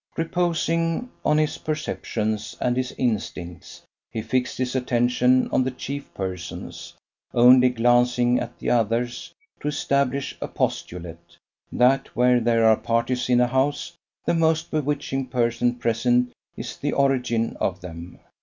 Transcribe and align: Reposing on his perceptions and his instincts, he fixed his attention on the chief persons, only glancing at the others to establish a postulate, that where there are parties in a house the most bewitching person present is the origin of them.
Reposing 0.17 1.11
on 1.23 1.37
his 1.37 1.59
perceptions 1.59 2.57
and 2.59 2.75
his 2.75 2.91
instincts, 2.97 3.83
he 4.09 4.23
fixed 4.23 4.57
his 4.57 4.75
attention 4.75 5.47
on 5.51 5.63
the 5.63 5.69
chief 5.69 6.11
persons, 6.15 6.95
only 7.35 7.69
glancing 7.69 8.39
at 8.39 8.57
the 8.57 8.71
others 8.71 9.31
to 9.59 9.67
establish 9.67 10.35
a 10.41 10.47
postulate, 10.47 11.37
that 11.71 12.15
where 12.15 12.39
there 12.39 12.65
are 12.65 12.77
parties 12.77 13.29
in 13.29 13.39
a 13.39 13.45
house 13.45 13.93
the 14.25 14.33
most 14.33 14.71
bewitching 14.71 15.27
person 15.27 15.75
present 15.75 16.31
is 16.57 16.77
the 16.77 16.93
origin 16.93 17.55
of 17.59 17.81
them. 17.81 18.17